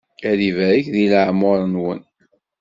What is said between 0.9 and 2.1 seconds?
di leεmuṛ-nwen!